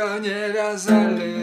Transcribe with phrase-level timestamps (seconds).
[0.00, 1.34] лыка не вязали.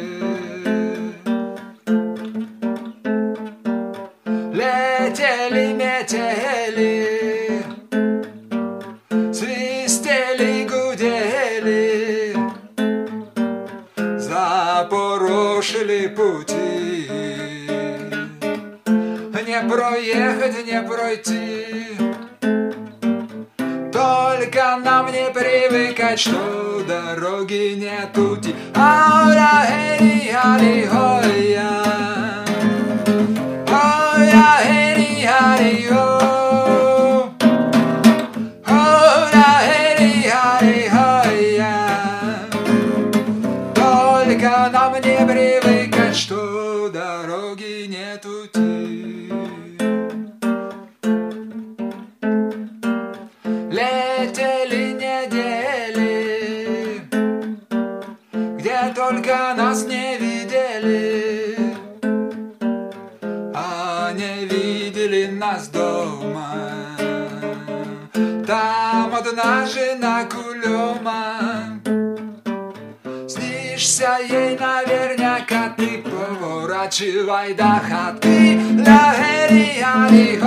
[4.53, 7.63] Летели метели,
[9.33, 12.35] свистели, гудели,
[14.17, 17.09] запорошили пути.
[19.47, 21.95] Не проехать, не пройти,
[23.93, 26.56] только нам не привыкать, что
[26.87, 28.37] дороги нету.
[28.73, 32.45] Ай, эй, ай, ой, я.
[33.69, 34.31] Ой,
[34.65, 37.29] эй, ай, о.
[38.69, 39.33] Ой,
[39.99, 41.75] эй, ай, ой, я.
[43.75, 46.76] Только нам не привыкать, что
[59.67, 61.57] нас не видели,
[63.53, 66.55] а не видели нас дома.
[68.47, 71.81] Там одна жена кулема,
[73.27, 79.15] снишься ей наверняка, ты поворачивай до хаты, ля
[79.49, 80.37] эри ари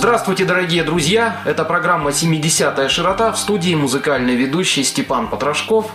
[0.00, 1.42] Здравствуйте, дорогие друзья!
[1.44, 5.90] Это программа «70-я широта» в студии музыкальный ведущий Степан Потрошков.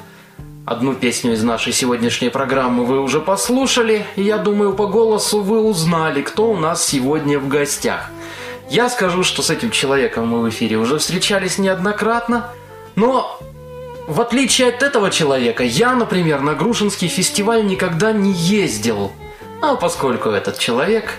[0.63, 5.59] Одну песню из нашей сегодняшней программы вы уже послушали, и я думаю, по голосу вы
[5.59, 8.11] узнали, кто у нас сегодня в гостях.
[8.69, 12.51] Я скажу, что с этим человеком мы в эфире уже встречались неоднократно,
[12.93, 13.39] но
[14.07, 19.11] в отличие от этого человека, я, например, на Грушинский фестиваль никогда не ездил.
[19.63, 21.15] А поскольку этот человек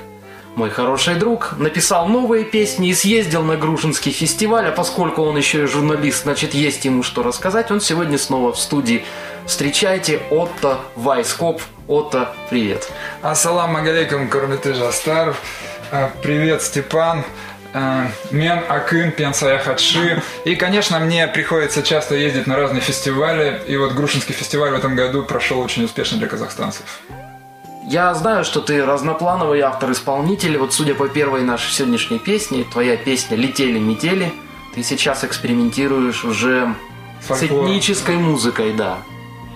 [0.56, 5.64] мой хороший друг написал новые песни и съездил на Грушинский фестиваль, а поскольку он еще
[5.64, 9.04] и журналист, значит, есть ему что рассказать, он сегодня снова в студии.
[9.46, 11.60] Встречайте Отто Вайскоп.
[11.86, 12.90] Отто, привет.
[13.22, 15.40] Ассаламу алейкум, Курбиты Жастаров.
[15.92, 17.22] Э, Привет, Степан.
[17.74, 20.22] Э, Мен Акын, Пен Саяхатши.
[20.44, 23.60] И, конечно, мне приходится часто ездить на разные фестивали.
[23.68, 26.84] И вот Грушинский фестиваль в этом году прошел очень успешно для казахстанцев.
[27.88, 30.58] Я знаю, что ты разноплановый автор-исполнитель.
[30.58, 34.32] Вот судя по первой нашей сегодняшней песне, твоя песня «Летели-метели»,
[34.74, 36.74] ты сейчас экспериментируешь уже
[37.22, 37.66] с Фольклор.
[37.66, 38.98] этнической музыкой, да.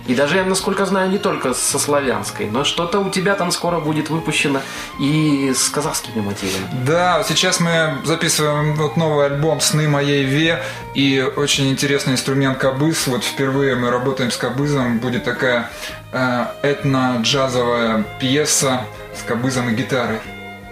[0.06, 3.80] И даже, я насколько знаю, не только со славянской, но что-то у тебя там скоро
[3.80, 4.60] будет выпущено
[4.98, 6.66] и с казахскими мотивами.
[6.86, 10.62] Да, сейчас мы записываем вот новый альбом «Сны моей Ве»
[10.94, 13.06] и очень интересный инструмент кабыз.
[13.06, 14.98] Вот впервые мы работаем с кабызом.
[14.98, 15.70] Будет такая
[16.12, 18.82] э, этно-джазовая пьеса
[19.16, 20.18] с кабызом и гитарой.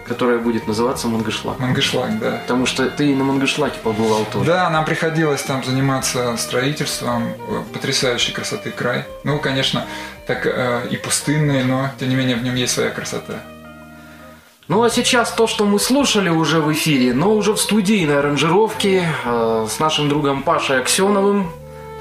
[0.09, 1.61] Которая будет называться «Мангышлак».
[1.61, 2.39] Мангышлак, да.
[2.43, 4.47] Потому что ты на Мангышлаке побывал тоже.
[4.47, 7.35] Да, нам приходилось там заниматься строительством.
[7.73, 9.05] Потрясающей красоты край.
[9.25, 9.85] Ну, конечно,
[10.27, 13.41] так э, и пустынный, но тем не менее в нем есть своя красота.
[14.69, 19.09] Ну а сейчас то, что мы слушали уже в эфире, но уже в студийной аранжировке
[19.25, 21.51] э, с нашим другом Пашей Аксеновым,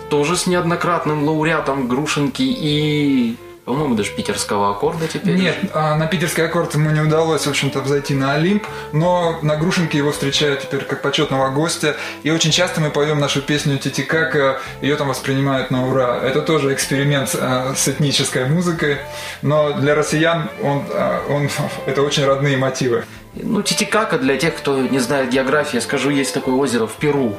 [0.10, 3.38] тоже с неоднократным лауреатом Грушинки и,
[3.68, 5.36] по-моему, даже питерского аккорда теперь.
[5.36, 9.58] Нет, а, на питерский аккорд ему не удалось, в общем-то, взойти на Олимп, но на
[9.58, 11.98] Грушинке его встречают теперь как почетного гостя.
[12.24, 16.18] И очень часто мы поем нашу песню Титикака, ее там воспринимают на ура.
[16.24, 19.00] Это тоже эксперимент а, с этнической музыкой,
[19.42, 21.50] но для россиян он, а, он,
[21.86, 23.04] это очень родные мотивы.
[23.34, 27.36] Ну, Титикака, для тех, кто не знает географии, скажу, есть такое озеро в Перу.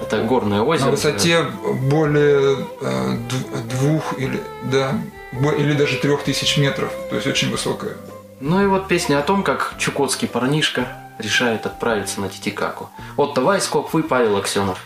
[0.00, 0.86] Это горное озеро.
[0.86, 3.16] На высоте более э,
[3.68, 4.40] двух или,
[4.70, 4.92] да,
[5.32, 7.96] или даже трех тысяч метров, то есть очень высокая.
[8.40, 10.88] Ну и вот песня о том, как чукотский парнишка
[11.18, 12.90] решает отправиться на Титикаку.
[13.16, 14.80] Отто Вайскоп, вы Павел Аксенов.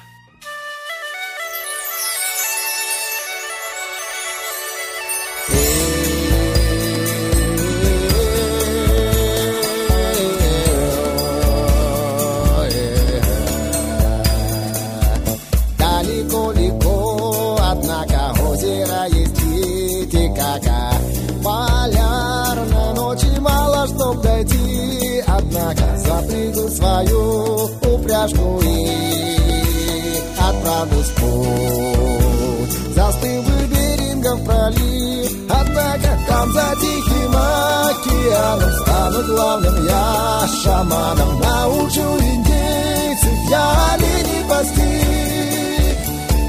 [34.37, 41.41] Берингом пролив Однако там за тихим океаном Стану главным я шаманом.
[41.41, 45.97] Научу индейцев я оленей пасти.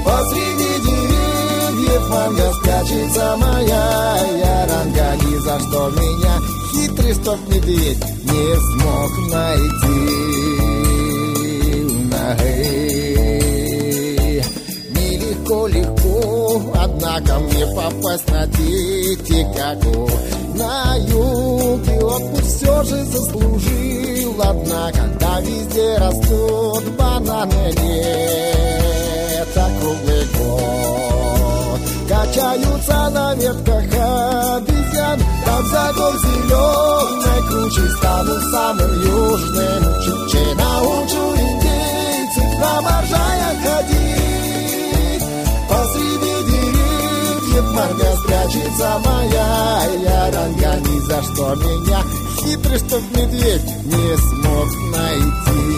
[0.04, 5.16] Посреди деревьев манга спрячется моя яранга.
[5.24, 6.38] Ни за что меня
[6.72, 10.28] хитрый стоп медведь не смог найти
[16.74, 20.08] Однако мне попасть на Титикаку
[20.54, 24.40] На юге отпуск все же заслужил.
[24.42, 28.98] Однако да везде растут бананы лето
[29.80, 31.80] круглый год.
[32.08, 39.82] Качаются на ветках обезьян Там за гор зеленой кручей Стану самым южным.
[40.02, 41.37] Чучей Научу
[47.88, 52.02] марга спрячется моя яранга Ни за что меня.
[52.40, 55.77] Хитрый, чтоб медведь не смог найти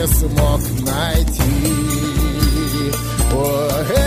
[0.00, 1.42] Не смог найти.
[3.34, 3.99] Ой,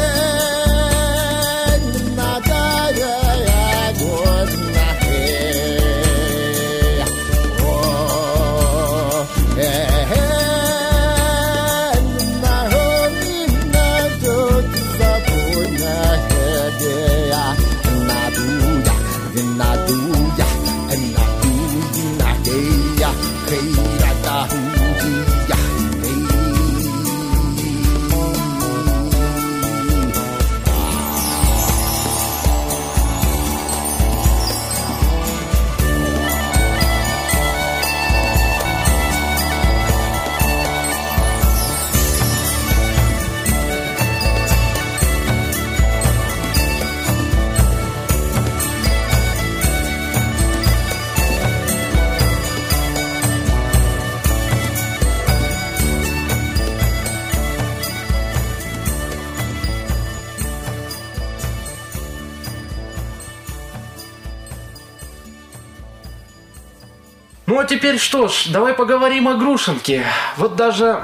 [67.73, 70.05] теперь что ж, давай поговорим о Грушинке.
[70.37, 71.01] Вот даже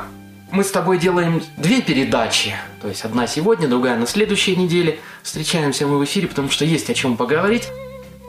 [0.52, 2.54] мы с тобой делаем две передачи.
[2.80, 5.00] То есть одна сегодня, другая на следующей неделе.
[5.24, 7.68] Встречаемся мы в эфире, потому что есть о чем поговорить.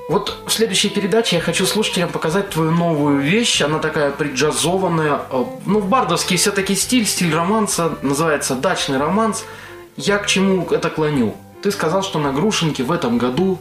[0.09, 3.61] Вот в следующей передаче я хочу слушателям показать твою новую вещь.
[3.61, 5.20] Она такая приджазованная.
[5.66, 7.99] Ну, в бардовский все-таки стиль, стиль романса.
[8.00, 9.44] Называется «Дачный романс».
[9.99, 11.37] Я к чему это клоню?
[11.62, 13.59] Ты сказал, что на Грушинке в этом году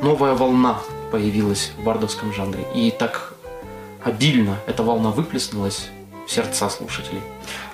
[0.00, 0.78] новая волна
[1.10, 2.64] появилась в бардовском жанре.
[2.74, 3.31] И так
[4.04, 5.88] обильно эта волна выплеснулась
[6.26, 7.20] в сердца слушателей.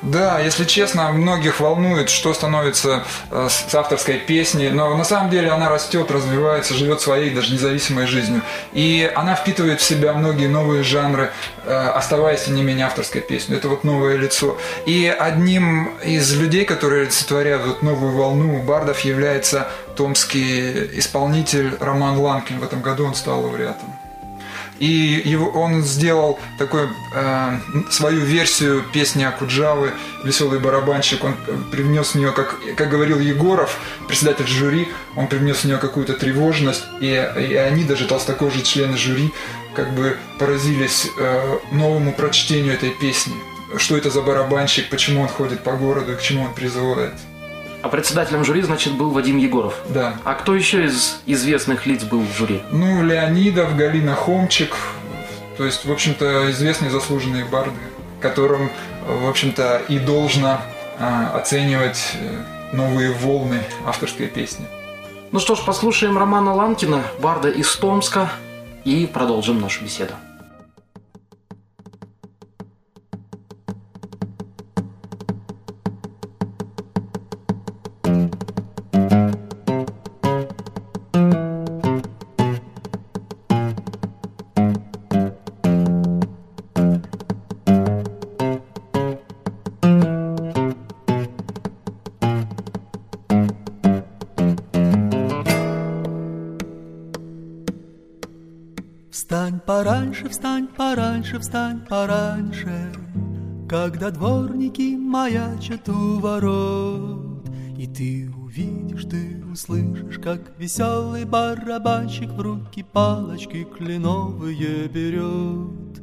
[0.01, 5.51] Да, если честно, многих волнует, что становится э, с авторской песней, но на самом деле
[5.51, 8.43] она растет, развивается, живет своей даже независимой жизнью.
[8.73, 11.31] И она впитывает в себя многие новые жанры,
[11.65, 13.57] э, оставаясь не менее авторской песней.
[13.57, 14.57] Это вот новое лицо.
[14.87, 22.61] И одним из людей, которые олицетворяют вот новую волну бардов, является томский исполнитель Роман Ланкин.
[22.61, 24.08] В этом году он стал лауреатом.
[24.79, 27.59] И его, он сделал такой э,
[27.91, 29.93] свою версию песни Акуджавы
[30.25, 31.25] «Веселый барабанщик».
[31.25, 31.35] Он
[31.73, 36.85] привнес в нее, как, как говорил Егоров, председатель жюри, он привнес в нее какую-то тревожность.
[37.01, 39.33] И, и они, даже толстокожие члены жюри,
[39.75, 43.35] как бы поразились э, новому прочтению этой песни.
[43.77, 47.15] Что это за барабанщик, почему он ходит по городу и к чему он призывает.
[47.83, 49.75] А председателем жюри, значит, был Вадим Егоров.
[49.89, 50.17] Да.
[50.25, 52.63] А кто еще из известных лиц был в жюри?
[52.73, 54.77] Ну, Леонидов, Галина Хомчик.
[55.57, 57.79] То есть, в общем-то, известные заслуженные барды,
[58.21, 58.71] которым,
[59.07, 60.61] в общем-то, и должно
[60.99, 64.67] а, оценивать э, новые волны авторской песни.
[65.31, 68.31] Ну что ж, послушаем Романа Ланкина, барда из Томска.
[68.85, 70.15] и продолжим нашу беседу.
[99.69, 102.91] Пораньше, встань пораньше, встань пораньше,
[103.69, 107.47] Когда дворники маячат у ворот,
[107.77, 116.01] И ты увидишь, ты услышишь, как веселый барабанщик В руки палочки кленовые берет.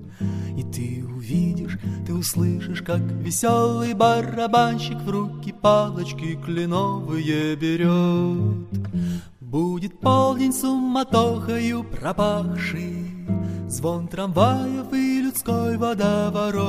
[0.55, 8.69] И ты увидишь, ты услышишь, как веселый барабанщик В руки палочки кленовые берет.
[9.41, 13.04] Будет полдень суматохою пропахший,
[13.75, 16.63] Звон трамваев и людской водоворот.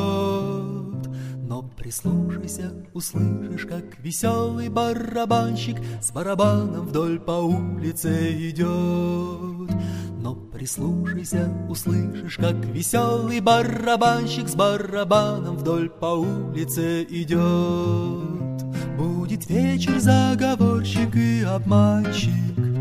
[1.40, 9.70] Но прислушайся, услышишь, как веселый барабанщик С барабаном вдоль по улице идет.
[10.20, 18.64] Но прислушайся, услышишь, как веселый барабанщик С барабаном вдоль по улице идет.
[18.98, 22.75] Будет вечер заговорщик и обманщик,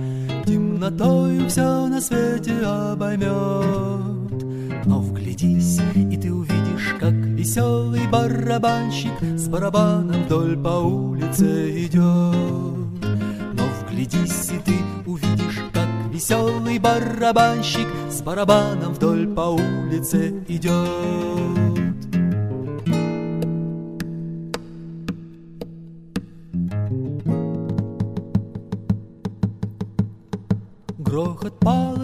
[0.76, 3.26] Темнотою все на свете обоймет.
[4.86, 12.04] Но вглядись, и ты увидишь, как веселый барабанщик С барабаном вдоль по улице идет.
[13.54, 21.65] Но вглядись, и ты увидишь, как веселый барабанщик С барабаном вдоль по улице идет.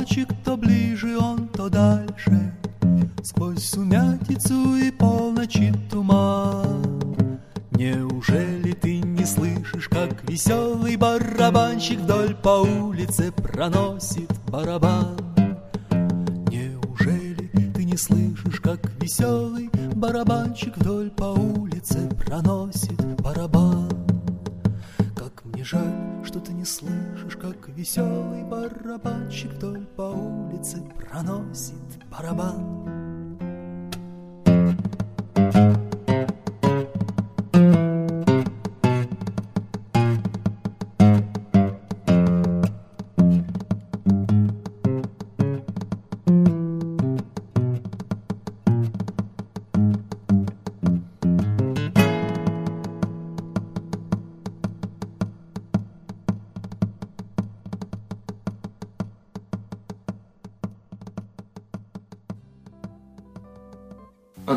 [0.01, 2.55] Палочек то ближе он, то дальше
[3.22, 7.39] Сквозь сумятицу и полночи туман
[7.74, 15.17] Неужели ты не слышишь, как веселый барабанщик Вдоль по улице проносит барабан?
[16.50, 23.88] Неужели ты не слышишь, как веселый барабанщик Вдоль по улице проносит барабан?
[25.15, 26.00] Как мне жаль,
[26.44, 31.76] ты не слышишь, как веселый барабанщик вдоль по улице проносит
[32.10, 32.91] барабан.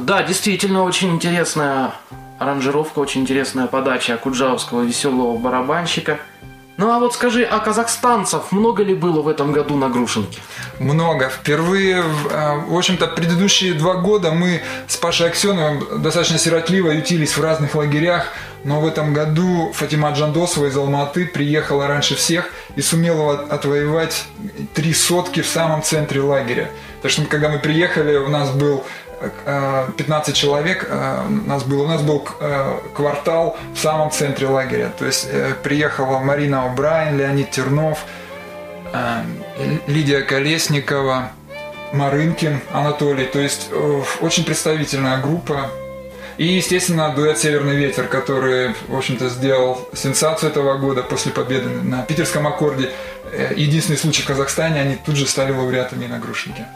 [0.05, 1.95] Да, действительно, очень интересная
[2.39, 6.19] аранжировка, очень интересная подача Куджавского веселого барабанщика.
[6.77, 10.41] Ну а вот скажи, а казахстанцев много ли было в этом году на Грушинке?
[10.79, 11.31] Много.
[11.31, 17.39] Впервые, в а, в общем-то, предыдущие два года мы с Пашей Аксеновым достаточно сиротливо ютились
[17.39, 18.27] в разных лагерях,
[18.65, 24.27] но в этом году Фатима Джандосова из Алматы приехала раньше всех и сумела отвоевать
[24.75, 26.69] три сотки в самом центре лагеря.
[27.03, 28.83] Так что, когда мы приехали, у нас был
[29.97, 34.93] 15 человек, э, нас был, у нас был э, квартал в самом центре лагеря.
[34.99, 38.05] То есть э, приехала Марина О'Брайен, Леонид Тернов,
[38.93, 39.23] э,
[39.87, 41.31] Лидия Колесникова,
[41.93, 43.27] Марынкин Анатолий.
[43.27, 45.71] То есть э, очень представительная группа.
[46.37, 52.03] И, естественно, дуэт «Северный ветер», который, в общем-то, сделал сенсацию этого года после победы на
[52.03, 52.91] питерском аккорде.
[53.33, 56.67] Э, Единственный случай в Казахстане, они тут же стали лауреатами на Грушинке.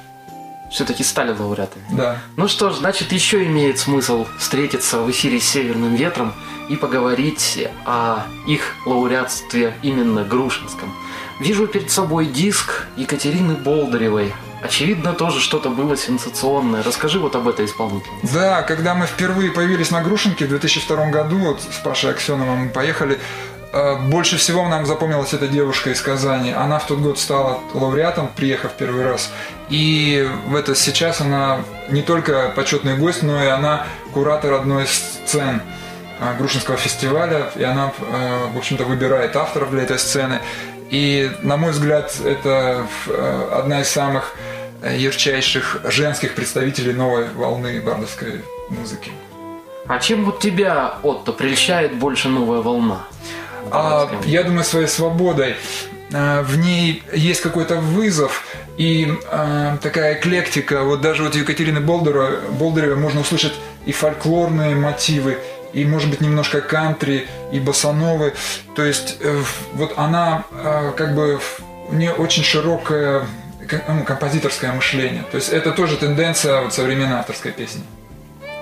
[0.71, 1.85] Все-таки стали лауреатами.
[1.91, 2.19] Да.
[2.37, 6.35] Ну что ж, значит, еще имеет смысл встретиться в эфире с Северным ветром
[6.69, 10.95] и поговорить о их лауреатстве именно Грушинском.
[11.41, 14.35] Вижу перед собой диск Екатерины Болдыревой.
[14.61, 16.83] Очевидно, тоже что-то было сенсационное.
[16.83, 18.35] Расскажи вот об этой исполнительнице.
[18.35, 22.69] Да, когда мы впервые появились на Грушинке в 2002 году, вот с Пашей Аксеновым мы
[22.71, 23.21] поехали,
[24.09, 26.53] больше всего нам запомнилась эта девушка из Казани.
[26.53, 29.31] Она в тот год стала лауреатом, приехав первый раз.
[29.69, 31.61] И в это сейчас она
[31.91, 35.61] не только почетный гость, но и она куратор одной из сцен
[36.21, 37.51] э, Грушинского фестиваля.
[37.57, 40.41] И она, э, в общем-то, выбирает авторов для этой сцены.
[40.91, 44.35] И, на мой взгляд, это э, одна из самых
[44.83, 49.11] ярчайших женских представителей новой волны бардовской музыки.
[49.89, 53.07] А чем вот тебя, Отто, прельщает больше новая волна?
[53.73, 55.57] А, я думаю, своей свободой.
[56.13, 58.45] А, В ней есть какой-то вызов,
[58.79, 60.85] и э, такая эклектика.
[60.85, 63.53] Вот даже вот Екатерины Болдера, Болдыревой можно услышать
[63.87, 65.39] и фольклорные мотивы,
[65.73, 68.35] и, может быть, немножко кантри, и басановы.
[68.77, 69.43] То есть э,
[69.75, 71.41] вот она э, как бы
[71.89, 73.27] у нее очень широкое
[73.89, 75.25] ну, композиторское мышление.
[75.31, 77.83] То есть это тоже тенденция вот современной авторской песни.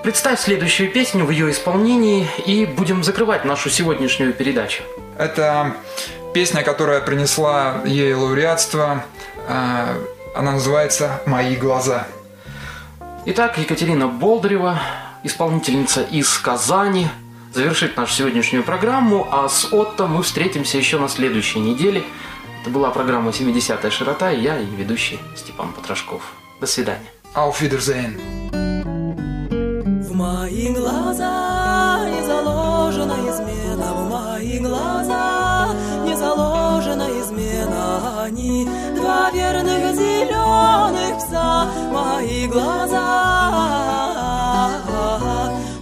[0.03, 4.83] Представь следующую песню в ее исполнении и будем закрывать нашу сегодняшнюю передачу.
[5.17, 5.75] Это
[6.33, 9.03] песня, которая принесла ей лауреатство.
[9.47, 9.97] А,
[10.35, 12.07] она называется «Мои глаза».
[13.25, 14.79] Итак, Екатерина Болдырева,
[15.23, 17.07] исполнительница из Казани,
[17.53, 22.03] завершит нашу сегодняшнюю программу, а с Отто мы встретимся еще на следующей неделе.
[22.61, 26.21] Это была программа «70-я широта» и я, и ведущий Степан Потрошков.
[26.61, 27.11] До свидания.
[27.33, 28.66] Auf Wiedersehen.
[30.17, 35.67] Мои глаза не заложена измена, в мои глаза
[36.05, 38.23] не заложена измена.
[38.23, 43.05] Они два верных зеленых пса, мои глаза,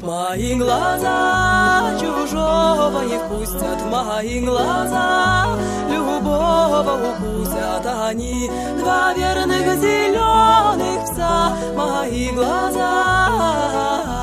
[0.01, 5.57] мои глаза чужого не впустят, мои глаза
[5.89, 14.14] любого укусят они, два верных зеленых пса, мои глаза.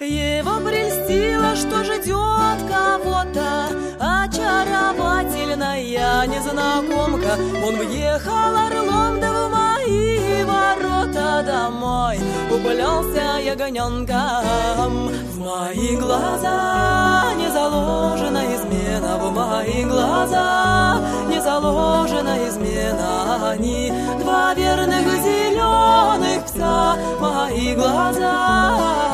[0.00, 3.68] Его прельстило, что ждет кого-то.
[3.98, 7.38] Очаровательная незнакомка.
[7.64, 10.73] Он въехал орлом, да в мои ворота
[11.06, 12.18] домой.
[12.50, 17.32] Уплелся ягоненком В мои глаза.
[17.36, 21.00] Не заложена измена В мои глаза.
[21.28, 23.50] Не заложена измена.
[23.50, 29.04] Они два верных зеленых пса Мои глаза.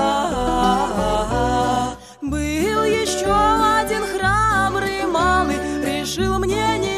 [2.23, 3.33] Был еще
[3.81, 6.90] один храбрый малый, решил мне не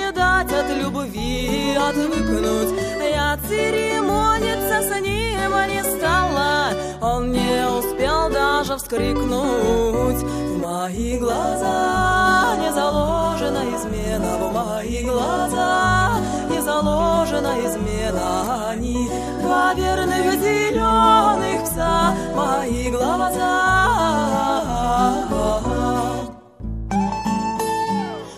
[0.92, 2.74] любви отвыкнуть.
[3.00, 10.22] Я церемониться с ним не стала, он не успел даже вскрикнуть.
[10.22, 18.70] В мои глаза не заложена измена, в мои глаза не заложена измена.
[18.70, 19.09] Они
[19.40, 23.72] два верных зеленых пса, мои глаза.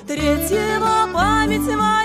[0.07, 2.04] Третьего память моя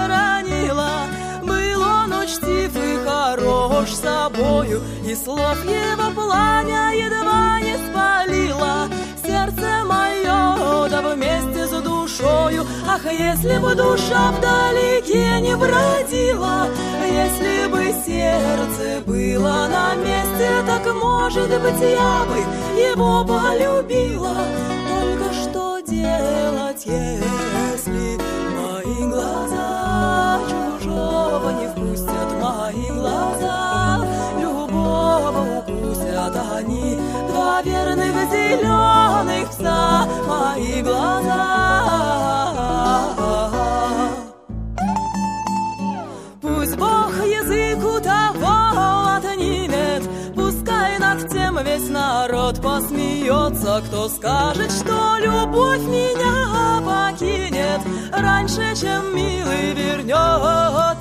[0.00, 1.06] сохранила,
[1.42, 8.88] был он учтив и хорош собою, и слов его пламя едва не спалило
[9.24, 12.66] сердце мое, да вместе с душою.
[12.88, 16.68] Ах, если бы душа вдалеке не бродила,
[17.06, 22.38] если бы сердце было на месте, так, может быть, я бы
[22.80, 24.36] его полюбила.
[24.88, 28.09] Только что делать, если
[36.60, 41.60] они, два верных зеленых пса, мои глаза.
[46.42, 50.02] Пусть Бог язык у того отнимет,
[50.34, 57.80] Пускай над тем весь народ посмеется, Кто скажет, что любовь меня покинет
[58.12, 60.99] Раньше, чем милый вернется.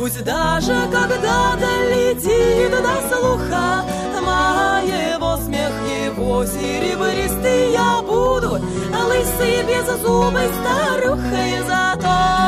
[0.00, 3.84] Пусть даже когда долетит до слуха
[4.22, 5.72] Моего смех
[6.06, 12.40] его серебристый Я буду лысый беззубой старухой Зато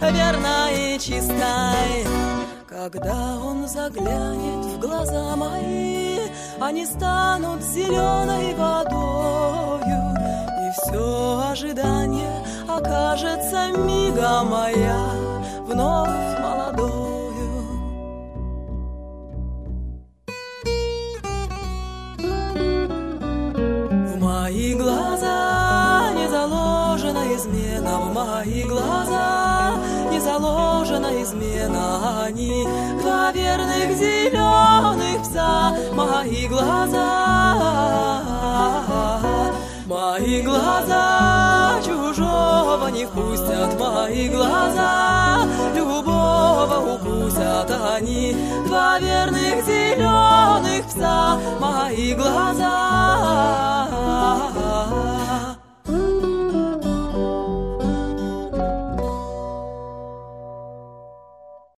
[0.00, 2.06] верной и чистой.
[2.68, 6.18] Когда он заглянет в глаза мои,
[6.60, 10.14] они станут зеленой водою,
[10.60, 12.45] и все ожидание
[12.76, 14.98] окажется мига моя
[15.66, 17.50] вновь молодою.
[24.10, 29.72] В мои глаза не заложена измена, в мои глаза
[30.10, 32.24] не заложена измена.
[32.24, 32.66] Они
[33.00, 37.06] два верных зеленых пса, мои глаза.
[39.86, 41.45] Мои глаза
[42.76, 48.36] Любого не впустят мои глаза, Любого упустят они,
[48.66, 53.86] Два верных зеленых пса, мои глаза.